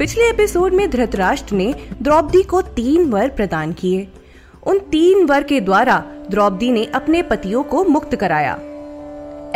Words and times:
पिछले 0.00 0.24
एपिसोड 0.24 0.72
में 0.72 0.90
धृतराष्ट्र 0.90 1.54
ने 1.54 1.74
द्रौपदी 2.02 2.42
को 2.42 2.62
तीन 2.62 3.10
वर 3.10 3.28
प्रदान 3.28 3.72
किए। 3.72 4.08
उन 4.66 4.78
तीन 4.78 5.26
वर 5.26 5.42
के 5.42 5.60
द्वारा 5.60 6.04
द्रौपदी 6.30 6.70
ने 6.70 6.84
अपने 6.84 7.22
पतियों 7.22 7.62
को 7.62 7.84
मुक्त 7.84 8.16
कराया। 8.16 8.52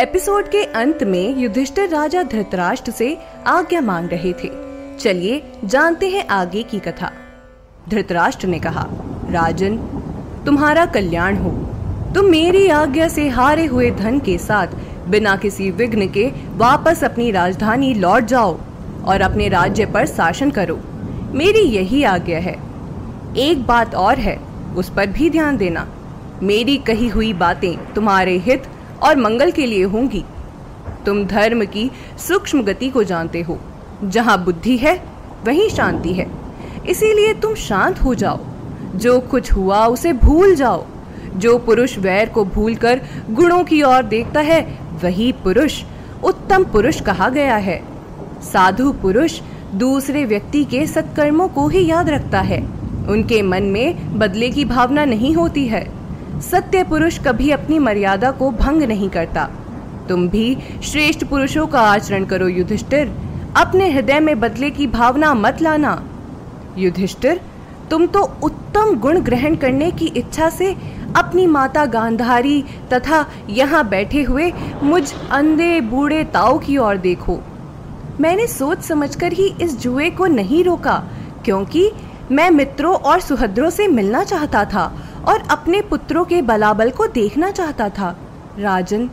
एपिसोड 0.01 0.49
के 0.49 0.65
अंत 0.65 1.05
में 1.05 1.39
युधिष्ठिर 1.39 1.89
राजा 1.89 2.23
धृतराष्ट्र 2.23 2.93
से 2.93 3.19
आज्ञा 3.47 3.81
मांग 3.81 4.09
रहे 4.09 4.33
थे। 4.33 4.51
चलिए 4.99 5.53
जानते 5.65 6.09
हैं 6.09 6.29
आगे 6.29 6.63
की 6.63 6.79
कथा। 6.79 7.13
धृतराष्ट्र 7.89 8.47
ने 8.47 8.59
कहा, 8.59 8.87
राजन, 9.31 9.77
तुम्हारा 10.47 10.87
कल्याण 10.87 11.37
हो। 11.37 11.51
तुम 12.15 12.25
मेरी 12.25 12.69
आज्ञा 12.69 13.09
से 13.09 13.29
हारे 13.29 13.67
हुए 13.67 13.91
धन 13.91 14.19
के 14.19 14.39
साथ 14.39 14.67
बिना 15.09 15.37
किसी 15.37 15.71
विघ्न 15.71 16.09
के 16.09 16.33
वापस 16.51 17.05
अपनी 17.05 17.31
राजधानी 17.31 17.95
लौट 17.95 18.23
जाओ। 18.23 18.61
और 19.07 19.21
अपने 19.21 19.49
राज्य 19.49 19.87
पर 19.87 20.07
शासन 20.07 20.51
करो। 20.51 20.81
मेरी 21.35 21.61
यही 21.61 22.05
आज्ञा 22.05 22.39
है। 22.39 22.57
एक 23.37 23.67
बात 23.67 23.95
और 23.95 24.19
है, 24.19 24.41
उस 24.77 24.91
पर 24.91 25.07
भी 25.07 25.31
ध्यान 25.31 25.57
देना। 25.57 25.89
मेरी 26.43 26.77
कही 26.77 27.09
हुई 27.09 27.33
बातें 27.33 27.95
तुम्हारे 27.95 28.39
हित 28.39 28.63
और 29.03 29.17
मंगल 29.17 29.51
के 29.51 29.67
लिए 29.67 29.85
होंगी। 29.85 30.25
तुम 31.07 31.25
धर्म 31.25 31.65
की 31.65 31.91
सूक्ष्म 32.19 32.63
गति 32.63 32.89
को 32.89 33.03
जानते 33.03 33.41
हो। 33.41 33.59
जहाँ 34.05 34.45
बुद्धि 34.45 34.77
है, 34.77 35.03
वहीं 35.47 35.69
शांति 35.69 36.13
है। 36.13 36.31
इसीलिए 36.89 37.35
तुम 37.35 37.55
शांत 37.55 38.03
हो 38.03 38.15
जाओ। 38.15 38.41
जो 38.95 39.21
कुछ 39.21 39.53
हुआ, 39.53 39.87
उसे 39.87 40.13
भूल 40.13 40.55
जाओ। 40.55 40.87
जो 41.37 41.59
पुरुष 41.59 41.99
वैर 41.99 42.29
को 42.29 42.45
भूलकर 42.45 43.01
गुणों 43.31 43.65
की 43.65 43.83
ओर 43.83 44.03
देखता 44.03 44.41
है, 44.41 44.79
वही 45.03 45.33
पुरुष, 45.33 45.83
उत्तम 46.25 46.65
पुरुष 46.65 47.01
कहा 47.01 47.29
गया 47.29 47.57
है। 47.57 47.94
साधु 48.45 48.93
पुरुष 48.93 49.41
दूसरे 49.75 50.25
व्यक्ति 50.25 50.65
के 50.65 50.87
सत्कर्मों 50.87 51.49
को 51.49 51.69
ही 51.69 51.87
याद 51.87 52.09
रखता 52.09 52.41
है। 52.41 52.61
उनके 53.09 53.43
मन 53.43 53.63
में 53.63 54.19
बदले 54.19 54.51
की 54.51 54.65
भावना 54.65 55.05
नहीं 55.05 55.35
होती 55.35 55.67
है। 55.69 55.85
सत्य 56.41 56.83
पुरुष 56.85 57.19
कभी 57.19 57.51
अपनी 57.51 57.79
मर्यादा 57.79 58.31
को 58.31 58.51
भंग 58.51 58.83
नहीं 58.83 59.09
करता। 59.09 59.49
तुम 60.09 60.29
भी 60.29 60.57
श्रेष्ठ 60.83 61.25
पुरुषों 61.25 61.67
का 61.67 61.81
आचरण 61.81 62.25
करो, 62.25 62.49
युधिष्ठिर। 62.49 63.13
अपने 63.57 63.91
हृदय 63.91 64.21
में 64.21 64.39
बदले 64.41 64.71
की 64.71 64.87
भावना 64.87 65.33
मत 65.35 65.63
लाना। 65.63 66.03
युधिष्ठिर, 66.79 67.41
तुम 67.91 68.07
तो 68.07 68.23
उत्तम 68.43 68.95
गुण 68.95 69.21
ग्रहण 69.21 69.55
करने 69.55 69.91
की 69.91 70.07
इच्छा 70.07 70.49
से 70.51 70.75
अपनी 71.17 71.47
माता 71.47 71.85
गांधारी 71.87 72.63
तथा 72.93 73.25
यहाँ 73.51 73.89
बैठे 73.89 74.23
हुए 74.23 74.53
मुझ 74.83 75.03
अंधे 75.31 75.81
बूढ़े 75.81 76.23
ताऊ 76.25 76.59
की 76.59 76.77
ओर 76.77 76.97
देखो। 76.97 77.41
मैंने 78.21 78.47
सोच 78.47 78.83
समझकर 78.83 79.33
ही 79.33 79.47
इस 79.63 79.79
जुए 79.81 80.11
को 80.11 80.27
नहीं 80.27 80.63
रोका, 80.65 81.03
क्योंकि 81.45 81.91
मैं 82.33 82.51
मित्रों 82.51 82.95
और 82.95 83.21
सुहद्रों 83.21 83.71
से 83.71 83.87
मिलना 83.89 84.23
चाहता 84.25 84.65
था 84.65 84.85
और 85.29 85.43
अपने 85.51 85.81
पुत्रों 85.81 86.25
के 86.25 86.43
बलाबल 86.43 86.91
को 86.91 87.07
देखना 87.07 87.51
चाहता 87.51 87.89
था। 87.89 88.17
राजन, 88.59 89.09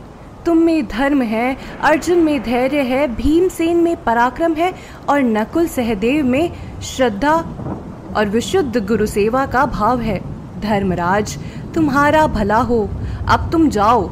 तुम 0.46 0.58
में 0.58 0.86
धर्म 0.88 1.22
है, 1.22 1.56
अर्जुन 1.82 2.18
में 2.18 2.42
धैर्य 2.42 2.80
है, 2.80 3.06
भीमसेन 3.14 3.76
में 3.76 3.96
पराक्रम 4.04 4.54
है 4.54 4.72
और 5.08 5.22
नकुल 5.22 5.66
सहदेव 5.66 6.24
में 6.26 6.52
श्रद्धा 6.82 7.34
और 8.16 8.28
विशुद्ध 8.28 8.86
गुरु 8.86 9.06
सेवा 9.06 9.46
का 9.46 9.64
भाव 9.66 10.00
है। 10.00 10.20
धर्मराज, 10.60 11.36
तुम्हारा 11.74 12.26
भला 12.26 12.58
हो, 12.60 12.88
अब 13.28 13.48
तुम 13.52 13.68
जाओ। 13.68 14.08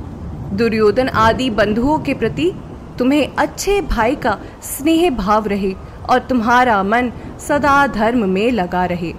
दुर्योधन 0.53 1.09
आदि 1.09 1.51
बंधुओं 1.51 1.99
के 1.99 2.15
प्रति 2.15 2.53
तुम्हें 3.00 3.37
अच्छे 3.38 3.81
भाई 3.81 4.16
का 4.16 4.37
स्नेह 4.62 5.09
भाव 5.11 5.47
रहे 5.47 5.72
और 6.11 6.19
तुम्हारा 6.19 6.83
मन 6.83 7.11
सदा 7.49 7.87
धर्म 7.87 8.28
में 8.28 8.50
लगा 8.50 8.84
रहे। 8.84 9.12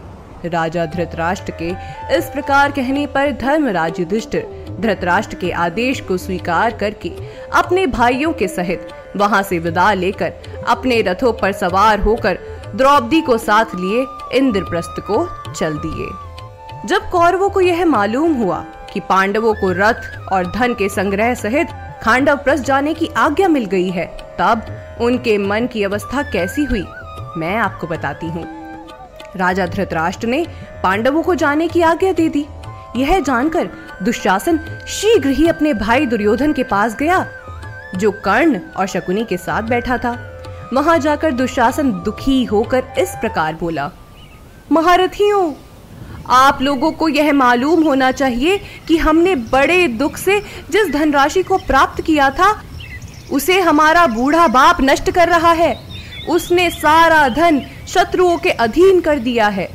राजा 0.45 0.85
धृतराष्ट्र 0.85 1.53
के 1.61 1.69
इस 2.17 2.25
प्रकार 2.25 2.71
कहने 2.71 3.05
पर 3.07 3.31
धर्मराज 3.31 3.99
युधिष्ठिर 3.99 4.77
धृतराष्ट्र 4.79 5.35
के 5.35 5.51
आदेश 5.51 6.01
को 6.01 6.17
स्वीकार 6.17 6.77
करके 6.77 7.09
अपने 7.53 7.85
भाइयों 7.87 8.33
के 8.33 8.47
सहित 8.47 8.87
वहाँ 9.17 9.41
से 9.43 9.59
विदा 9.59 9.91
लेकर 9.93 10.63
अपने 10.67 11.01
रथों 11.01 11.33
पर 11.33 11.51
सवार 11.51 11.99
होकर 11.99 12.37
द्रौपदी 12.75 13.21
को 13.21 13.37
साथ 13.37 13.75
लिए 13.75 14.05
इंद्रप्रस्थ 14.37 15.01
को 15.09 15.25
चल 15.53 15.77
दिए। 15.77 16.87
जब 16.87 17.09
कौरवों 17.09 17.49
को 17.49 17.61
यह 17.61 17.85
मालूम 17.85 18.33
हुआ 18.33 18.63
कि 18.93 18.99
पांडवों 18.99 19.53
को 19.53 19.71
रथ 19.71 20.29
और 20.31 20.51
धन 20.51 20.73
के 20.73 20.89
संग्रह 20.89 21.33
सहित 21.33 21.67
खांडव 22.03 22.37
प्रस्थ 22.37 22.63
जाने 22.63 22.93
की 22.93 23.07
आज्ञा 23.17 23.47
मिल 23.47 23.65
गई 23.65 23.89
है। 23.89 24.05
तब 24.39 24.65
उनके 25.01 25.37
मन 25.37 25.67
की 25.67 25.83
अवस्था 25.83 26.23
कैसी 26.23 26.63
हुई, 26.63 26.83
मैं 27.37 27.55
आपको 27.57 27.87
बताती 27.87 28.27
हूँ। 28.27 28.45
राजा 29.35 29.65
धृतराष्ट्र 29.65 30.27
ने 30.27 30.45
पांडवों 30.83 31.21
को 31.23 31.35
जाने 31.35 31.67
की 31.67 31.81
आज्ञा 31.81 32.11
दे 32.11 32.27
दी। 32.29 32.45
यह 32.95 33.19
जानकर 33.19 33.69
दुशासन 34.03 34.59
शीघ्र 34.89 35.29
ही 35.29 35.47
अपने 35.47 35.73
भाई 35.73 36.05
दुर्योधन 36.05 36.53
के 36.53 36.63
पास 36.63 36.95
गया, 36.95 37.25
जो 37.95 38.11
कर्ण 38.25 38.59
और 38.77 38.87
शकुनी 38.87 39.23
के 39.25 39.37
साथ 39.37 39.63
बैठा 39.63 39.97
था। 39.97 40.17
वहाँ 40.73 40.97
जाकर 40.99 41.31
दुशासन 41.31 41.91
दुखी 42.03 42.43
होकर 42.45 42.83
इस 42.99 43.15
प्रकार 43.21 43.53
बोला, 43.53 43.89
महारथियों 44.71 45.51
आप 46.29 46.61
लोगों 46.61 46.91
को 46.91 47.09
यह 47.09 47.33
मालूम 47.33 47.83
होना 47.83 48.11
चाहिए 48.11 48.59
कि 48.87 48.97
हमने 48.97 49.35
बड़े 49.35 49.87
दुख 49.87 50.17
से 50.17 50.39
जिस 50.71 50.91
धनराशि 50.91 51.43
को 51.43 51.57
प्राप्त 51.57 52.01
किया 52.01 52.29
था, 52.29 52.61
उसे 53.31 53.59
हमारा 53.59 54.07
बूढ़ा 54.07 54.47
बाप 54.47 54.77
नष्ट 54.81 55.11
कर 55.11 55.29
रहा 55.29 55.51
है। 55.51 55.75
उसने 56.29 56.69
सारा 56.69 57.29
धन 57.29 57.61
शत्रुओं 57.87 58.37
के 58.37 58.49
अधीन 58.49 59.01
कर 59.01 59.19
दिया 59.19 59.47
है। 59.47 59.69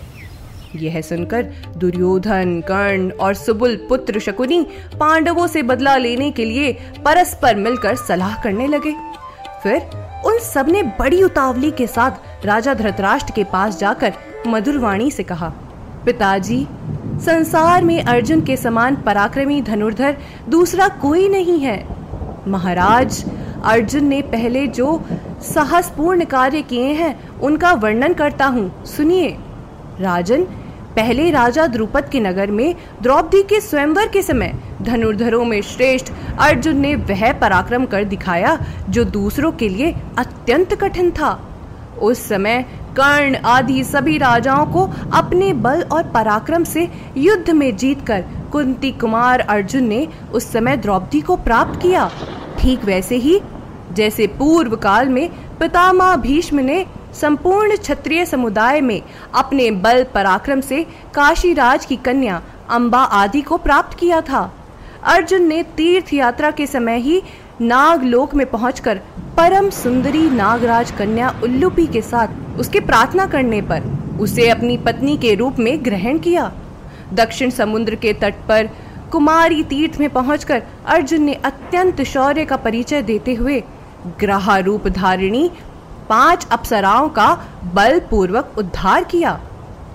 यह 0.76 1.00
सुनकर 1.00 1.42
दुर्योधन, 1.76 2.60
कर्ण 2.60 3.10
और 3.10 3.34
सुबुल 3.34 3.76
पुत्र 3.88 4.18
शकुनी 4.18 4.62
पांडवों 5.00 5.46
से 5.46 5.62
बदला 5.62 5.96
लेने 5.96 6.30
के 6.30 6.44
लिए 6.44 6.72
परस्पर 7.04 7.54
मिलकर 7.54 7.96
सलाह 7.96 8.42
करने 8.42 8.66
लगे। 8.66 8.94
फिर 9.62 9.76
उन 10.26 10.38
सबने 10.38 10.82
बड़ी 10.82 11.22
उतावली 11.22 11.70
के 11.70 11.86
साथ 11.86 12.46
राजा 12.46 12.74
धृतराष्ट्र 12.74 13.32
के 13.32 13.44
पास 13.44 13.78
जाकर 13.78 14.12
मधुरवाणी 14.46 15.10
से 15.10 15.22
कहा 15.22 15.52
पिताजी, 16.06 16.66
संसार 17.20 17.84
में 17.84 18.02
अर्जुन 18.02 18.40
के 18.40 18.56
समान 18.56 18.96
पराक्रमी 18.96 19.62
धनुर्धर 19.62 20.16
दूसरा 20.48 20.88
कोई 20.88 21.28
नहीं 21.28 21.58
है। 21.60 21.86
महाराज, 22.48 23.24
अर्जुन 23.64 24.04
ने 24.04 24.22
पहले 24.22 24.66
जो 24.66 25.02
साहसपूर्ण 25.42 26.24
कार्य 26.24 26.62
किए 26.62 26.92
हैं, 26.92 27.40
उनका 27.40 27.72
वर्णन 27.72 28.12
करता 28.12 28.46
हूँ। 28.46 28.84
सुनिए। 28.84 29.36
राजन, 30.00 30.42
पहले 30.96 31.30
राजा 31.30 31.66
द्रुपद 31.66 32.08
के 32.08 32.20
नगर 32.20 32.50
में 32.50 32.74
द्रौपदी 33.02 33.42
के 33.42 33.60
स्वयंवर 33.60 34.08
के 34.08 34.22
समय 34.22 34.54
धनुर्धरों 34.82 35.44
में 35.44 35.62
श्रेष्ठ 35.62 36.12
अर्जुन 36.40 36.76
ने 36.76 36.94
वह 36.94 37.32
पराक्रम 37.32 37.86
कर 37.86 38.04
दिखाया, 38.04 38.58
जो 38.90 39.04
दूसरों 39.04 39.52
के 39.52 39.68
लिए 39.68 39.94
अत्यंत 40.18 40.74
कठिन 40.74 41.10
था। 41.10 41.45
उस 42.02 42.28
समय 42.28 42.62
कर्ण 42.96 43.36
आदि 43.46 43.82
सभी 43.84 44.16
राजाओं 44.18 44.66
को 44.66 44.84
अपने 45.12 45.52
बल 45.52 45.82
और 45.82 46.02
पराक्रम 46.10 46.64
से 46.64 46.88
युद्ध 47.16 47.50
में 47.50 47.76
जीतकर 47.76 48.24
कुंती 48.52 48.90
कुमार 48.92 49.40
अर्जुन 49.40 49.84
ने 49.84 50.06
उस 50.34 50.50
समय 50.52 50.76
द्रौपदी 50.76 51.20
को 51.20 51.36
प्राप्त 51.36 51.80
किया। 51.82 52.10
ठीक 52.58 52.84
वैसे 52.84 53.16
ही, 53.16 53.40
जैसे 53.92 54.26
पूर्व 54.28 54.76
काल 54.76 55.08
में 55.08 55.28
पितामह 55.58 56.14
भीष्म 56.16 56.60
ने 56.60 56.84
संपूर्ण 57.14 57.76
क्षत्रिय 57.76 58.24
समुदाय 58.26 58.80
में 58.80 59.00
अपने 59.34 59.70
बल 59.70 60.04
पराक्रम 60.04 60.60
से 60.60 60.82
काशीराज 61.14 61.84
की 61.86 61.96
कन्या 61.96 62.42
अंबा 62.70 62.98
आदि 62.98 63.40
को 63.40 63.56
प्राप्त 63.56 63.98
किया 63.98 64.20
था। 64.20 64.50
अर्जुन 65.04 65.42
ने 65.42 65.62
तीर्थ 65.76 66.12
यात्रा 66.14 66.50
के 66.50 66.66
समय 66.66 66.98
ही 66.98 67.22
नागलोक 67.60 68.34
में 68.34 68.44
पहुंचकर 68.50 68.98
परम 69.36 69.68
सुंदरी 69.70 70.28
नागराज 70.30 70.90
कन्या 70.90 71.28
उल्लुपी 71.42 71.86
के 71.86 72.00
साथ 72.02 72.58
उसके 72.60 72.80
प्रार्थना 72.80 73.26
करने 73.26 73.60
पर 73.62 73.82
उसे 74.20 74.48
अपनी 74.50 74.76
पत्नी 74.78 75.16
के 75.16 75.34
रूप 75.34 75.58
में 75.58 75.84
ग्रहण 75.84 76.18
किया। 76.18 76.50
दक्षिण 77.12 77.50
समुद्र 77.50 77.94
के 77.94 78.12
तट 78.12 78.34
पर 78.48 78.68
कुमारी 79.12 79.62
तीर्थ 79.62 79.98
में 80.00 80.08
पहुंचकर 80.10 80.62
अर्जुन 80.86 81.22
ने 81.22 81.34
अत्यंत 81.44 82.02
शौर्य 82.02 82.44
का 82.44 82.56
परिचय 82.56 83.02
देते 83.02 83.34
हुए 83.34 83.62
ग्रह 84.20 84.56
रूप 84.56 84.88
धारिणी 84.88 85.50
पाँच 86.08 86.46
अप्सराओं 86.52 87.08
का 87.08 87.32
बलपूर्वक 87.74 88.54
उद्धार 88.58 89.04
किया। 89.04 89.32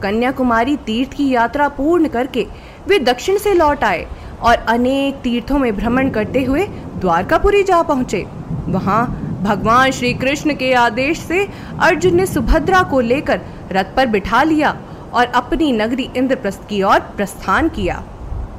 कन्याकुमारी 0.04 0.76
तीर्थ 0.78 1.14
की 1.14 1.30
यात्रा 1.30 1.68
पूर्ण 1.70 2.08
करके 2.08 2.48
वे 2.88 3.00
दक्षिण 3.00 3.38
से 3.38 3.54
लौट 3.54 3.84
आए 3.84 4.06
और 4.44 4.56
अनेक 4.56 5.16
तीर्थों 5.16 5.60
में 5.60 5.76
भ्रमण 5.78 6.10
करते 6.10 6.44
हुए 6.44 6.66
द्वारकापुरी 6.96 7.64
जा 7.64 7.82
पहुँचे। 7.82 8.26
वहाँ 8.68 9.06
भगवान 9.44 9.92
श्री 9.92 10.14
कृष्ण 10.14 10.54
के 10.54 10.74
आदेश 10.74 11.20
से 11.20 11.48
अर्जुन 11.80 12.16
ने 12.16 12.26
सुभद्रा 12.26 12.84
को 12.84 13.00
लेकर 13.00 13.42
रथ 13.72 13.96
पर 13.96 14.08
बिठा 14.08 14.44
लिया 14.44 14.78
और 15.14 15.26
अपनी 15.26 15.72
नगरी 15.72 16.10
इंद्रप्रस्थ 16.18 16.68
की 16.68 16.82
ओर 16.84 17.00
प्रस्थान 17.00 17.70
किया। 17.70 18.04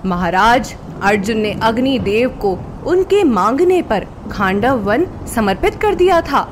महाराज, 0.06 0.74
अर्जुन 1.02 1.38
ने 1.38 1.52
अग्निदेव 1.62 2.28
को 2.28 2.58
उनके 2.86 3.24
मांगने 3.24 3.82
पर 3.82 4.06
खांडव 4.32 4.78
वन 4.78 5.06
समर्पित 5.34 5.74
कर 5.74 5.94
दिया 5.94 6.20
था। 6.20 6.48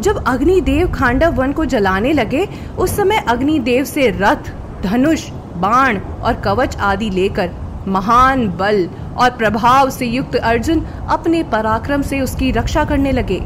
जब 0.00 0.24
अग्निदेव 0.26 0.92
खांडव 0.92 1.32
वन 1.32 1.52
को 1.52 1.64
जलाने 1.64 2.12
लगे, 2.12 2.48
उस 2.78 2.96
समय 2.96 3.24
अग्निदेव 3.28 3.84
से 3.84 4.08
रथ, 4.10 4.52
धनुष, 4.82 5.30
बाण 5.56 5.98
और 5.98 6.40
कवच 6.40 6.76
आदि 6.76 7.10
लेकर 7.10 7.50
महान 7.88 8.48
बल 8.48 8.88
और 9.16 9.30
प्रभाव 9.30 9.90
से 9.90 10.06
युक्त 10.06 10.36
अर्जुन 10.36 10.80
अपने 11.10 11.42
पराक्रम 11.42 12.02
से 12.02 12.20
उसकी 12.20 12.50
रक्षा 12.50 12.84
करने 12.84 13.12
लगे। 13.12 13.40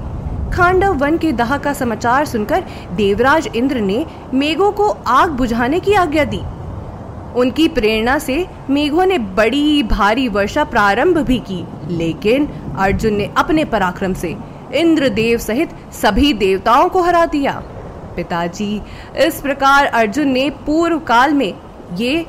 खांडव 0.55 0.93
वन 0.95 1.19
के 1.19 1.33
दहा 1.33 1.59
का 1.59 1.73
समाचार 1.73 2.27
सुनकर 2.27 2.65
देवराज 2.93 3.49
इंद्र 3.57 3.81
ने 3.81 4.05
मेघों 4.35 4.73
को 4.73 4.89
आग 5.07 5.31
बुझाने 5.31 5.81
की 5.81 5.95
आज्ञा 5.95 6.25
दी। 6.25 6.41
उनकी 7.37 7.69
प्रेरणा 7.69 8.19
से 8.19 8.47
मेघों 8.71 9.07
ने 9.07 9.19
बड़ी 9.19 9.83
भारी 9.83 10.29
वर्षा 10.29 10.65
प्रारंभ 10.65 11.19
भी 11.19 11.39
की, 11.39 11.65
लेकिन 11.89 12.47
अर्जुन 12.79 13.15
ने 13.15 13.31
अपने 13.37 13.65
पराक्रम 13.65 14.15
से 14.15 14.37
इंद्रदेव 14.75 15.39
सहित 15.39 15.71
सभी 15.93 16.33
देवताओं 16.33 16.89
को 16.89 17.03
हरा 17.03 17.27
दिया। 17.27 17.53
पिताजी, 18.17 18.81
इस 19.17 19.41
प्रकार 19.41 19.87
अर्जुन 19.87 20.29
ने 20.29 20.49
पूर्व 20.51 20.99
काल 20.99 21.33
में 21.33 21.53
ये 21.95 22.27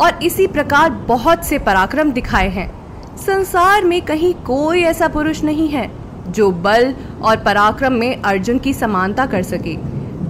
और 0.00 0.22
इसी 0.22 0.46
प्रकार 0.46 0.90
बहुत 1.08 1.44
से 1.44 1.58
पराक्रम 1.58 2.12
दिखाए 2.12 2.48
हैं। 2.48 2.70
संसार 3.16 3.84
में 3.84 4.00
कहीं 4.02 4.34
कोई 4.34 4.82
ऐसा 4.82 5.08
पुरुष 5.08 5.42
नहीं 5.44 5.68
है, 5.68 5.90
जो 6.28 6.50
बल 6.50 6.94
और 7.22 7.36
पराक्रम 7.36 7.92
में 7.92 8.22
अर्जुन 8.22 8.58
की 8.58 8.72
समानता 8.72 9.26
कर 9.26 9.42
सके। 9.42 9.76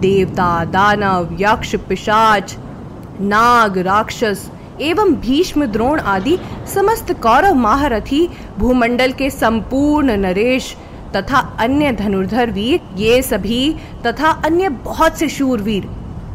देवता, 0.00 0.64
दानव, 0.64 1.37
यक्ष, 1.41 1.75
पिशाच, 1.88 2.56
नाग, 3.20 3.79
राक्षस 3.79 4.50
एवं 4.81 5.14
भीष्म, 5.14 5.67
द्रोण 5.67 6.00
आदि 6.00 6.38
समस्त 6.75 7.12
कौरव 7.12 7.55
महारथी, 7.55 8.29
भूमंडल 8.58 9.12
के 9.12 9.31
संपूर्ण 9.31 10.17
नरेश 10.17 10.75
तथा 11.17 11.38
अन्य 11.61 11.93
धनुर्धर 11.93 12.50
वीर, 12.50 12.81
ये 12.97 13.23
सभी 13.23 13.75
तथा 14.06 14.31
अन्य 14.44 14.69
बहुत 14.69 15.19
से 15.19 15.29
शूरवीर 15.29 15.88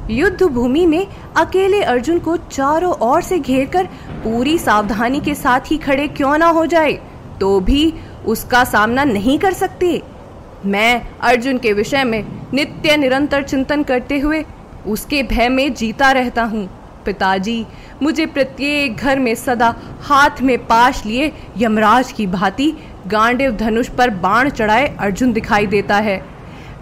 युद्ध 0.10 0.44
भूमि 0.44 0.86
में 0.86 1.08
अकेले 1.38 1.82
अर्जुन 1.84 2.20
को 2.20 2.36
चारों 2.38 2.94
ओर 3.02 3.22
से 3.22 3.40
घेरकर 3.40 3.86
पूरी 4.24 4.58
सावधानी 4.58 5.20
के 5.20 5.36
साथ 5.36 5.72
ही 5.72 5.78
खड़े 5.78 6.08
क्यों 6.08 6.38
ना 6.38 6.48
हो 6.48 6.66
जाए? 6.66 6.94
तो 7.40 7.60
भी 7.60 7.94
उसका 8.26 8.64
सामना 8.64 9.04
नहीं 9.04 9.38
कर 9.40 9.54
सकते। 9.54 10.02
मैं 10.66 11.02
अर्जुन 11.22 11.58
के 11.58 11.74
विषय 11.74 12.04
में 12.04 12.24
नित्य 12.54 12.96
निरंतर 12.98 13.44
चिंतन 13.44 13.84
करते 13.84 14.20
हुए 14.20 14.44
उसके 14.88 15.24
भय 15.24 15.50
में 15.50 15.74
जीता 15.74 16.12
रहता 16.12 16.44
हूँ। 16.44 16.68
पिताजी, 17.06 17.66
मुझे 18.04 18.26
प्रत्येक 18.26 18.98
घर 18.98 19.20
में 19.20 19.34
सदा 19.36 19.76
हाथ 20.02 20.42
में 20.42 20.58
पाश 20.68 21.06
लिए 21.06 21.32
यमराज 21.58 22.12
की 22.12 22.28
भांति 22.28 22.72
गांडिव 23.08 23.52
धनुष 23.52 23.90
पर 23.90 24.10
बाण 24.10 24.50
चढ़ाए 24.50 24.96
अर्जुन 25.00 25.34
दिखाई 25.34 25.68
देता 25.68 25.96
है। 25.96 26.22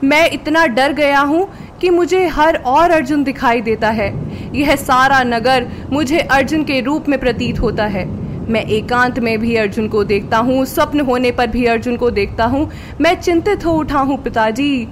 मैं 0.04 0.30
इतना 0.32 0.66
डर 0.68 0.94
गया 0.94 1.20
हूँ 1.20 1.48
कि 1.82 1.90
मुझे 1.90 2.26
हर 2.28 2.56
और 2.56 2.92
अर्जुन 2.92 3.24
दिखाई 3.24 3.62
देता 3.62 3.90
है। 3.90 4.10
यह 4.56 4.76
सारा 4.76 5.24
नगर 5.24 5.68
मुझे 5.92 6.20
अर्जुन 6.20 6.64
के 6.64 6.80
रूप 6.82 7.10
में 7.10 7.20
प्रतीत 7.20 7.60
होता 7.60 7.86
है। 7.86 8.06
मैं 8.50 8.66
एकांत 8.66 9.20
में 9.20 9.38
भी 9.40 9.56
अर्जुन 9.56 9.88
को 9.88 10.04
देखता 10.04 10.38
हूँ, 10.38 10.66
स्वप्न 10.66 11.00
होने 11.00 11.32
पर 11.32 11.48
भी 11.48 11.66
अर्जुन 11.66 11.98
को 11.98 12.10
देखता 12.12 12.46
हूँ। 12.46 12.70
मैं 13.02 13.16
चिंतित 13.22 13.66
हो 13.66 13.72
उठा 13.72 14.00
हूँ, 14.00 14.18
पिताजी। 14.24 14.88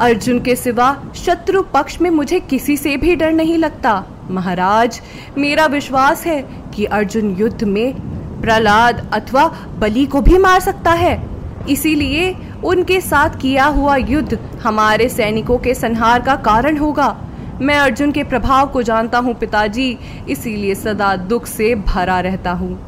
अर्जुन 0.00 0.40
के 0.40 0.56
सिवा 0.56 0.90
शत्रु 1.14 1.62
पक्ष 1.62 2.00
में 2.00 2.10
मुझे 2.10 2.40
किसी 2.40 2.76
से 2.76 2.96
भी 2.96 3.16
डर 3.16 3.32
नहीं 3.32 3.56
लगता। 3.58 4.04
महाराज, 4.30 5.00
मेरा 5.38 5.66
विश्वास 5.66 6.26
है 6.26 6.40
कि 6.74 6.84
अर्जुन 6.84 7.34
युद्ध 7.38 7.64
में 7.64 7.94
प्रहलाद 8.42 9.10
अथवा 9.12 9.46
बलि 9.78 10.04
को 10.06 10.20
भी 10.20 10.38
मार 10.38 10.60
सकता 10.60 10.90
है। 10.90 11.22
इसीलिए 11.70 12.34
उनके 12.64 13.00
साथ 13.00 13.30
किया 13.40 13.64
हुआ 13.64 13.96
युद्ध 13.96 14.38
हमारे 14.62 15.08
सैनिकों 15.08 15.58
के 15.58 15.74
संहार 15.74 16.22
का 16.22 16.36
कारण 16.36 16.76
होगा। 16.76 17.16
मैं 17.60 17.78
अर्जुन 17.78 18.12
के 18.12 18.24
प्रभाव 18.24 18.66
को 18.66 18.82
जानता 18.82 19.18
हूँ, 19.18 19.34
पिताजी, 19.34 19.98
इसीलिए 20.28 20.74
सदा 20.74 21.16
दुख 21.16 21.46
से 21.46 21.74
भरा 21.74 22.20
रहता 22.20 22.50
हूँ। 22.50 22.78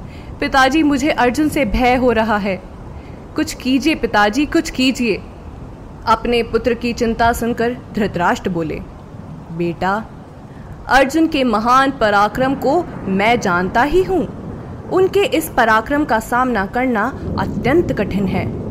पिताजी, 0.40 0.82
मुझे 0.82 1.11
अर्जुन 1.11 1.49
से 1.49 1.64
भय 1.64 1.94
हो 1.94 2.12
रहा 2.12 2.37
है। 2.37 2.62
कुछ 3.37 3.55
कीजिए, 3.55 3.94
पिताजी, 3.94 4.46
कुछ 4.46 4.70
कीजिए। 4.70 5.22
अपने 6.06 6.43
पुत्र 6.43 6.75
की 6.75 6.93
चिंता 6.93 7.32
सुनकर 7.32 7.76
धृतराष्ट्र 7.94 8.50
बोले, 8.50 8.81
बेटा, 9.52 10.05
अर्जुन 10.88 11.26
के 11.26 11.44
महान 11.44 11.90
पराक्रम 11.90 12.55
को 12.55 12.82
मैं 13.08 13.40
जानता 13.40 13.82
ही 13.82 14.02
हूँ। 14.02 14.26
उनके 14.90 15.25
इस 15.25 15.49
पराक्रम 15.49 16.05
का 16.05 16.19
सामना 16.20 16.66
करना 16.66 17.05
अत्यंत 17.38 17.93
कठिन 17.93 18.26
है। 18.26 18.69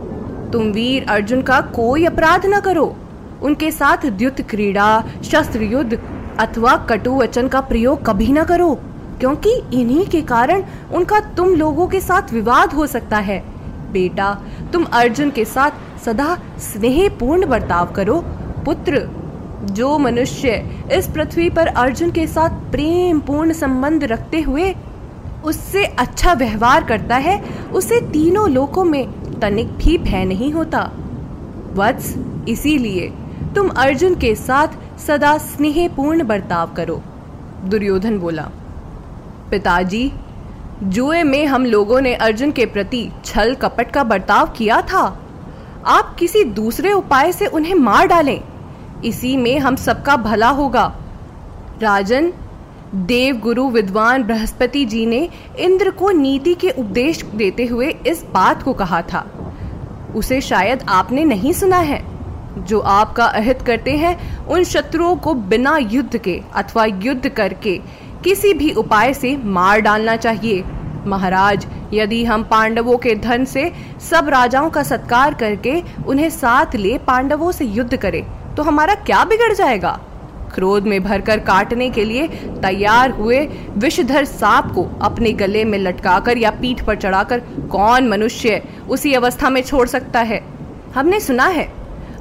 तुम 0.54 0.72
वीर 0.72 1.06
अर्जुन 1.10 1.42
का 1.42 1.60
कोई 1.62 2.06
अपराध 2.06 2.46
न 2.46 2.60
करो। 2.60 2.96
उनके 3.42 3.72
साथ 3.72 4.06
द्युत 4.10 4.42
क्रीड़ा, 4.42 5.04
शस्त्र 5.24 5.64
युद्ध 5.64 6.00
अथवा 6.40 6.76
कटु 6.90 7.16
वचन 7.16 7.48
का 7.48 7.62
प्रयोग 7.62 8.06
कभी 8.06 8.32
न 8.32 8.44
करो, 8.44 8.74
क्योंकि 9.20 9.54
इन्हीं 9.74 10.06
के 10.06 10.22
कारण 10.22 10.64
उनका 10.94 11.20
तुम 11.36 11.54
लोगों 11.56 11.88
के 11.88 12.00
साथ 12.00 12.34
विवाद 12.34 12.74
हो 12.74 12.88
सकता 12.88 13.18
है। 13.20 13.40
बेटा, 13.92 14.34
तुम 14.74 14.84
अर्जुन 14.84 15.30
के 15.30 15.46
साथ 15.46 16.04
सदा 16.06 16.38
स्नेहपूर्ण 16.60 17.48
बर्ताव 17.48 17.92
करो। 17.94 18.20
पुत्र, 18.66 19.08
जो 19.64 19.98
मनुष्य 19.98 20.52
इस 20.94 21.08
पृथ्वी 21.08 21.50
पर 21.50 21.68
अर्जुन 21.68 22.12
के 22.12 22.28
साथ 22.28 22.50
प्रेम 22.72 23.20
पूर्ण 23.20 23.54
संबंध 23.54 24.04
रखते 24.04 24.42
हुए 24.42 24.74
उससे 25.46 25.84
अच्छा 25.86 26.34
व्यवहार 26.34 26.84
करता 26.84 27.16
है, 27.16 27.40
उसे 27.74 28.00
तीनों 28.02 28.50
लोकों 28.50 28.84
में 28.84 29.19
तनिक 29.42 29.68
भी 29.78 29.98
भय 29.98 30.26
नहीं 30.26 30.52
होता। 30.54 30.80
वत्स, 31.74 32.16
इसीलिए 32.50 33.12
तुम 33.56 33.70
अर्जुन 33.70 34.16
के 34.16 34.34
साथ 34.36 34.68
सदा 35.00 35.38
स्नेहपूर्ण 35.38 36.24
बर्ताव 36.24 36.74
करो, 36.74 37.02
दुर्योधन 37.64 38.18
बोला। 38.20 38.50
पिताजी, 39.52 40.12
जुए 40.84 41.24
में 41.24 41.46
हम 41.46 41.66
लोगों 41.66 42.02
ने 42.02 42.14
अर्जुन 42.16 42.52
के 42.52 42.66
प्रति 42.66 43.10
छल 43.26 43.54
कपट 43.56 43.92
का 43.92 44.04
बर्ताव 44.04 44.50
किया 44.50 44.82
था। 44.82 45.02
आप 45.88 46.16
किसी 46.20 46.44
दूसरे 46.44 46.92
उपाय 46.94 47.32
से 47.32 47.46
उन्हें 47.46 47.74
मार 47.76 48.08
डालें, 48.08 48.40
इसी 49.06 49.36
में 49.38 49.58
हम 49.60 49.76
सबका 49.76 50.16
भला 50.18 50.50
होगा। 50.50 50.86
राजन 51.82 52.32
देव 52.96 53.36
गुरु 53.38 53.70
विद्वान 53.70 54.24
बृहस्पति 54.24 54.86
जी 54.86 55.06
ने 55.06 55.30
इंद्र 55.60 55.92
को 55.92 56.10
नीति 56.12 56.54
के 56.54 56.70
उपदेश 56.70 57.24
देते 57.26 57.66
हुए 57.66 57.88
इस 58.08 58.24
बात 58.34 58.64
को 58.64 58.74
कहा 58.74 59.02
था। 59.02 59.20
उसे 60.16 60.42
शायद 60.42 60.86
आपने 60.90 61.26
नहीं 61.26 61.52
सुना 61.54 61.78
है। 61.78 62.02
जो 62.58 62.80
आपका 62.80 63.26
अहित 63.26 63.62
करते 63.62 63.96
हैं, 63.98 64.46
उन 64.46 64.64
शत्रुओं 64.64 65.16
को 65.16 65.34
बिना 65.34 65.78
युद्ध 65.78 66.18
के 66.18 66.42
अथवा 66.56 66.86
युद्ध 66.86 67.30
करके 67.30 67.78
किसी 68.24 68.54
भी 68.54 68.72
उपाय 68.74 69.14
से 69.14 69.38
मार 69.38 69.80
डालना 69.80 70.16
चाहिए। 70.16 70.64
महाराज, 71.06 71.68
यदि 71.94 72.24
हम 72.26 72.44
पांडवों 72.44 72.98
के 72.98 73.16
धन 73.16 73.46
से 73.46 73.72
सब 74.12 74.30
राजाओं 74.30 74.70
का 74.70 74.84
सत्कार 74.84 75.34
करके 75.34 75.82
उन्हें 76.08 76.30
साथ 76.30 76.76
ले 76.76 76.98
पांडवों 76.98 77.52
से 77.52 77.66
युद्ध 77.66 77.96
करें 77.98 78.24
तो 78.56 78.64
हमारा 78.64 78.96
क्या 78.96 79.24
बिगड़ 79.24 79.54
जाएगा? 79.54 80.00
क्रोध 80.56 80.84
में 80.84 81.04
भरकर 81.04 81.40
काटने 81.40 81.90
के 81.90 82.04
लिए 82.06 82.28
तैयार 82.62 83.12
हुए 83.12 83.40
विषधर 83.78 84.26
सांप 84.26 84.72
को 84.76 84.84
अपने 85.02 85.32
गले 85.34 85.66
में 85.66 85.78
लटकाकर 85.78 86.38
या 86.38 86.52
पीठ 86.52 86.82
पर 86.82 86.96
चढ़ाकर 86.96 87.40
कौन 87.72 88.08
मनुष्य 88.08 88.62
उसी 88.90 89.14
अवस्था 89.14 89.50
में 89.50 89.62
छोड़ 89.62 89.88
सकता 89.88 90.20
है? 90.22 90.42
हमने 90.96 91.20
सुना 91.20 91.46
है। 91.46 91.72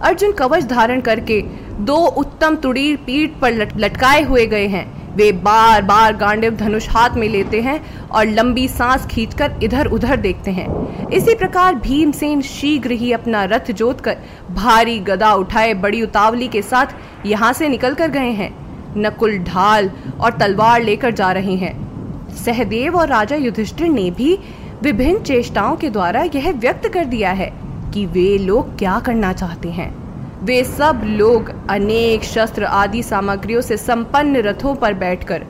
अर्जुन 0.00 0.32
कवच 0.32 0.64
धारण 0.64 1.00
करके 1.00 1.40
दो 1.80 1.97
उत्तम 1.97 2.56
तुड़ीर 2.56 2.97
पीठ 2.97 3.30
पर 3.40 3.52
लटकाए 3.76 4.23
हुए 4.23 4.47
गए 4.47 4.66
हैं। 4.66 4.98
वे 5.19 5.31
बार 5.33 5.83
बार 5.83 6.17
गांडिव 6.17 6.57
धनुष 6.57 6.89
हाथ 6.89 7.17
में 7.17 7.29
लेते 7.29 7.61
हैं 7.61 7.81
और 8.09 8.27
लंबी 8.27 8.67
सांस 8.69 9.07
खींचकर 9.07 9.59
इधर 9.63 9.87
उधर 9.87 10.17
देखते 10.17 10.51
हैं। 10.51 10.67
इसी 11.09 11.35
प्रकार 11.35 11.75
भीमसेन 11.75 12.43
शीघ्र 12.43 12.91
ही 12.93 13.11
अपना 13.13 13.43
रथ 13.45 13.71
जोत 13.73 14.01
कर 14.01 14.17
भारी 14.51 14.99
गदा 15.01 15.33
उठाए 15.35 15.75
बड़ी 15.75 16.03
उतावली 16.03 16.49
के 16.49 16.63
साथ 16.63 16.95
यहाँ 17.27 17.53
से 17.53 17.69
निकल 17.69 17.95
कर 17.95 18.11
गए 18.11 18.31
हैं। 18.33 18.51
नकुल 18.97 19.39
ढाल 19.45 19.91
और 20.21 20.39
तलवार 20.39 20.83
लेकर 20.83 21.11
जा 21.11 21.33
रहे 21.33 21.57
हैं। 21.57 21.75
सहदेव 22.37 22.97
और 22.97 23.09
राजा 23.09 23.37
युधिष्ठिर 23.37 23.89
ने 23.89 24.11
भी 24.11 24.39
विभिन्न 24.83 25.23
चेष्टाओं 25.23 25.77
के 25.77 25.91
द्वारा 25.91 26.23
यह 26.35 26.51
व्यक्त 26.53 26.89
कर 26.89 27.05
दिया 27.07 27.31
है 27.33 27.53
कि 27.95 28.07
वे 28.07 28.37
लोग 28.39 28.79
क्या 28.79 28.99
करना 29.01 29.33
चाहते 29.33 29.69
हैं। 29.71 30.08
वे 30.42 30.64
सब 30.64 31.00
लोग 31.04 31.50
अनेक 31.71 32.25
शस्त्र 32.25 32.64
आदि 32.64 33.02
सामग्रियों 33.02 33.61
से 33.61 33.76
संपन्न 33.76 34.37
रथों 34.37 34.75
पर 34.75 34.95
बैठकर 34.95 35.45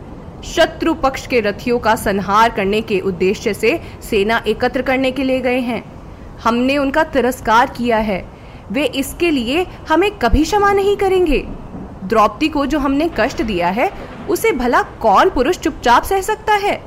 शत्रु 0.45 0.95
पक्ष 0.95 1.27
के 1.27 1.41
रथियों 1.41 1.79
का 1.79 1.95
संहार 1.95 2.51
करने 2.51 2.81
के 2.81 3.01
उद्देश्य 3.01 3.55
से 3.55 3.81
सेना 4.03 4.43
एकत्र 4.47 4.83
करने 4.83 5.11
के 5.11 5.25
लिए 5.25 5.41
गए 5.41 5.59
हैं। 5.59 5.83
हमने 6.45 6.79
उनका 6.79 7.05
तिरस्कार 7.05 7.71
किया 7.71 7.97
है। 7.97 8.25
वे 8.73 8.85
इसके 8.85 9.31
लिए 9.31 9.67
हमें 9.89 10.11
कभी 10.11 10.43
क्षमा 10.43 10.73
नहीं 10.73 10.97
करेंगे। 10.97 11.39
द्रौपदी 12.05 12.49
को 12.49 12.67
जो 12.67 12.79
हमने 12.79 13.11
कष्ट 13.21 13.43
दिया 13.43 13.69
है, 13.69 13.91
उसे 14.31 14.53
भला 14.53 14.83
कौन 14.83 15.31
पुरुष 15.31 15.59
चुपचाप 15.59 16.03
सह 16.03 16.21
सकता 16.21 16.55
है? 16.55 16.81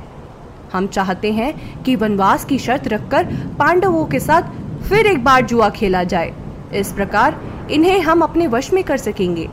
हम 0.72 0.86
चाहते 0.86 1.32
हैं 1.32 1.82
कि 1.82 1.96
वनवास 1.96 2.44
की 2.44 2.58
शर्त 2.58 2.88
रखकर 2.88 3.24
पांडवों 3.58 4.04
के 4.04 4.20
साथ 4.20 4.42
फिर 4.82 5.06
एक 5.06 5.24
बार 5.24 5.46
जुआ 5.46 5.68
खेला 5.70 6.04
जाए। 6.04 6.34
इस 6.74 6.92
प्रकार 6.92 7.40
इन्हें 7.70 8.00
हम 8.00 8.22
अपने 8.22 8.46
वश 8.46 8.72
में 8.72 8.82
कर 8.84 8.96
सकेंगे। 8.96 9.48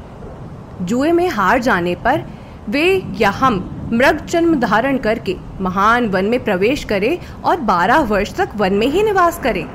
जुए 0.82 1.12
में 1.12 1.28
हार 1.30 1.62
जाने 1.62 1.96
पर 1.96 2.24
वे 2.70 3.04
या 3.18 3.30
हम 3.30 3.89
मृग 3.94 4.25
जन्म 4.25 4.56
धारण 4.56 4.98
करके 4.98 5.36
महान 5.62 6.08
वन 6.10 6.25
में 6.25 6.44
प्रवेश 6.44 6.84
करें 6.84 7.18
और 7.44 7.60
12 7.62 8.00
वर्ष 8.00 8.34
तक 8.36 8.50
वन 8.56 8.74
में 8.74 8.88
ही 8.88 9.04
निवास 9.04 9.39
करें। 9.39 9.66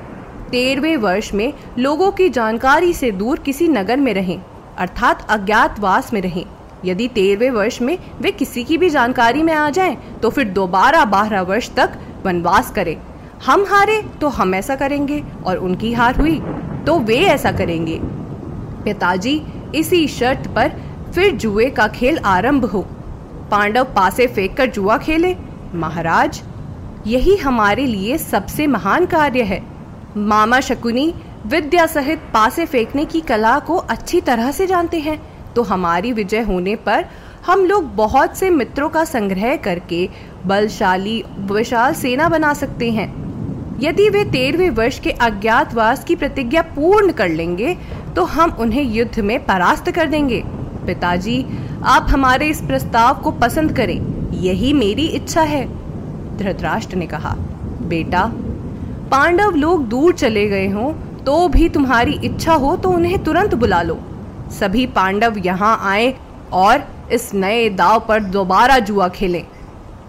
तेरहवें 0.50 0.96
वर्ष 0.96 1.32
में 1.34 1.52
लोगों 1.78 2.10
की 2.10 2.28
जानकारी 2.28 2.92
से 2.92 3.10
दूर 3.10 3.38
किसी 3.38 3.68
नगर 3.68 3.96
में 3.96 4.12
रहें 4.14 4.40
अर्थात 4.78 5.26
अज्ञातवास 5.30 6.12
में 6.12 6.20
रहें। 6.20 6.44
यदि 6.84 7.08
तेरहवें 7.08 7.50
वर्ष 7.50 7.80
में 7.82 7.98
वे 8.20 8.30
किसी 8.30 8.64
की 8.64 8.78
भी 8.78 8.90
जानकारी 8.90 9.42
में 9.42 9.52
आ 9.52 9.70
जाएँ, 9.70 9.96
तो 10.22 10.30
फिर 10.30 10.44
दोबारा 10.44 11.04
बारह 11.04 11.42
वर्ष 11.42 11.70
तक 11.70 11.98
वनवास 12.24 12.70
करें। 12.70 12.96
हम 13.46 13.64
हारे 13.68 14.02
तो 14.20 14.28
हम 14.28 14.54
ऐसा 14.54 14.76
करेंगे 14.76 15.22
और 15.46 15.56
उनकी 15.56 15.92
हार 15.92 16.16
हुई 16.16 16.40
तो 16.86 16.98
वे 16.98 17.16
ऐसा 17.16 17.52
करेंगे। 17.52 18.00
पिताजी 18.84 19.40
इसी 19.74 20.06
शर्त 20.08 20.48
पर 20.48 20.72
फिर 21.14 21.34
जुए 21.34 21.68
का 21.70 21.86
खेल 21.88 22.18
आरंभ 22.18 22.64
हो। 22.64 22.82
पांडव 23.50 23.84
पासे 23.84 24.26
फेंक 24.26 24.56
कर 24.56 24.66
जुआ 24.66 24.96
खेले। 24.98 25.34
महाराज, 25.74 26.42
यही 27.06 27.36
हमारे 27.36 27.86
लिए 27.86 28.18
सबसे 28.18 28.66
महान 28.66 29.06
कार्य 29.06 29.42
है। 29.42 29.62
मामा 30.16 30.60
शकुनी 30.60 31.12
विद्या 31.46 31.86
सहित 31.86 32.20
पासे 32.34 32.66
फेंकने 32.66 33.04
की 33.04 33.20
कला 33.20 33.58
को 33.58 33.76
अच्छी 33.76 34.20
तरह 34.20 34.50
से 34.50 34.66
जानते 34.66 34.98
हैं 34.98 35.20
तो 35.54 35.62
हमारी 35.62 36.12
विजय 36.12 36.40
होने 36.40 36.76
पर 36.76 37.04
हम 37.46 37.64
लोग 37.64 37.94
बहुत 37.96 38.36
से 38.36 38.50
मित्रों 38.50 38.88
का 38.88 39.04
संग्रह 39.04 39.56
करके 39.56 40.08
बलशाली, 40.46 41.22
विशाल 41.38 41.94
सेना 41.94 42.28
बना 42.28 42.52
सकते 42.54 42.90
हैं। 42.90 43.23
यदि 43.80 44.08
वे 44.08 44.24
तेरहवें 44.24 44.70
वर्ष 44.70 44.98
के 44.98 45.10
अज्ञातवास 45.10 46.04
की 46.04 46.14
प्रतिज्ञा 46.16 46.62
पूर्ण 46.74 47.12
कर 47.12 47.28
लेंगे 47.30 47.76
तो 48.16 48.24
हम 48.26 48.50
उन्हें 48.60 48.82
युद्ध 48.84 49.20
में 49.20 49.38
परास्त 49.46 49.90
कर 49.90 50.06
देंगे। 50.06 50.42
पिताजी, 50.86 51.44
आप 51.84 52.06
हमारे 52.10 52.48
इस 52.48 52.60
प्रस्ताव 52.60 53.14
को 53.14 53.30
पसंद 53.32 53.76
करें। 53.76 53.98
यही 54.34 54.72
मेरी 54.72 55.06
इच्छा 55.08 55.42
है, 55.42 55.66
धृतराष्ट्र 56.38 56.96
ने 56.96 57.06
कहा। 57.06 57.34
बेटा, 57.88 58.24
पांडव 59.10 59.54
लोग 59.56 59.86
दूर 59.88 60.14
चले 60.14 60.46
गए 60.48 60.68
हों 60.68 60.92
तो 61.24 61.48
भी 61.48 61.68
तुम्हारी 61.68 62.18
इच्छा 62.24 62.52
हो 62.54 62.74
तो 62.76 62.90
उन्हें 62.90 63.22
तुरंत 63.24 63.54
बुला 63.54 63.82
लो। 63.82 63.98
सभी 64.52 64.86
पांडव 64.88 65.38
यहाँ 65.38 65.78
आए 65.82 66.14
और 66.52 66.86
इस 67.12 67.32
नए 67.34 67.68
दाव 67.72 68.04
पर 68.08 68.22
दोबारा 68.22 68.78
जुआ 68.80 69.08
खेलें। 69.10 69.44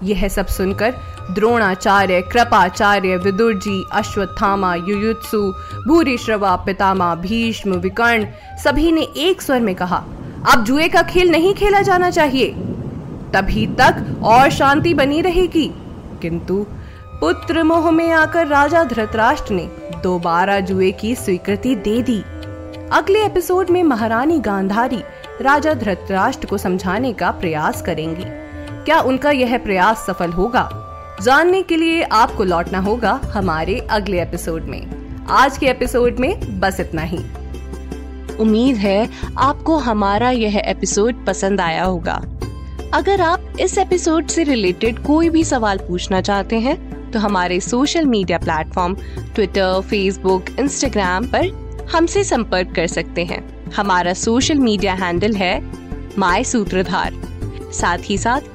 यह 0.04 0.28
सब 0.28 0.48
सुनकर 0.48 0.94
द्रोणाचार्य, 1.32 2.22
कृपाचार्य 2.22 3.18
विदुर 3.18 3.54
जी 3.54 3.86
अश्वत्थामा, 3.94 4.76
युयुत्सु 4.76 5.54
भूरी 5.88 6.18
श्रवा 6.18 6.56
पितामा, 6.56 7.16
भीष्म, 7.16 7.74
विकर्ण, 7.74 8.26
सभी 8.64 8.92
ने 8.92 9.02
एक 9.02 9.42
स्वर 9.42 9.60
में 9.60 9.76
कहा, 9.76 10.04
अब 10.54 10.64
जुए 10.64 10.88
का 10.88 11.02
खेल 11.02 11.32
नहीं 11.32 11.54
खेला 11.54 11.82
जाना 11.82 12.10
चाहिए। 12.10 12.50
तभी 13.34 13.68
तक 13.68 14.22
और 14.24 14.50
शांति 14.50 14.94
बनी 14.94 15.22
रहेगी। 15.22 15.74
किंतु 16.22 16.66
पुत्र 17.06 17.64
मोह 17.64 17.92
में 17.92 18.12
आकर 18.12 18.48
राजा 18.48 18.84
धृतराष्ट्र 18.84 19.54
ने 19.54 19.70
दोबारा 20.04 20.60
जुए 20.60 20.92
की 20.92 21.16
स्वीकृति 21.16 21.76
दे 21.76 22.02
दी। 22.02 22.24
अगले 22.92 23.26
एपिसोड 23.26 23.70
में 23.70 23.84
महारानी 23.84 24.40
गांधारी 24.40 25.04
राजा 25.42 25.74
धृतराष्ट्र 25.74 26.48
को 26.48 26.58
समझाने 26.58 27.14
का 27.14 27.32
प्रयास 27.32 27.82
करेंगी। 27.82 28.26
क्या 28.86 29.00
उनका 29.00 29.32
यह 29.32 29.58
प्रयास 29.58 30.06
सफल 30.08 30.32
होगा? 30.32 30.82
जानने 31.22 31.62
के 31.62 31.76
लिए 31.76 32.02
आपको 32.04 32.44
लौटना 32.44 32.80
होगा 32.80 33.20
हमारे 33.26 33.80
अगले 33.90 34.22
एपिसोड 34.22 34.64
में। 34.64 35.26
आज 35.30 35.58
के 35.58 35.66
एपिसोड 35.66 36.20
में 36.20 36.60
बस 36.60 36.80
इतना 36.80 37.02
ही। 37.02 37.18
उम्मीद 38.40 38.76
है 38.76 39.10
आपको 39.38 39.78
हमारा 39.78 40.30
यह 40.30 40.58
एपिसोड 40.58 41.26
पसंद 41.26 41.62
आया 41.62 41.84
होगा। 41.84 42.22
अगर 42.94 43.22
आप 43.22 43.54
इस 43.60 43.78
एपिसोड 43.78 44.28
से 44.28 44.44
रिलेटेड 44.44 45.00
कोई 45.00 45.30
भी 45.30 45.44
सवाल 45.44 45.78
पूछना 45.78 46.22
चाहते 46.22 46.60
हैं 46.60 47.12
तो 47.12 47.20
हमारे 47.20 47.60
social 47.60 48.06
media 48.06 48.38
platform 48.38 48.96
Twitter 49.36 49.82
Facebook 49.82 50.46
Instagram 50.60 51.28
पर 51.28 51.50
हमसे 51.94 52.24
संपर्क 52.24 52.76
कर 52.76 52.88
सकते 52.88 53.26
हैं। 53.26 53.72
हमारा 53.72 54.14
सोशल 54.14 54.60
मीडिया 54.60 54.94
हैंडल 54.94 55.34
है 55.34 55.60
माई 56.18 56.44
सूत्रधार 56.44 57.22
साथ 57.74 57.98
ही 58.04 58.18
साथ 58.18 58.55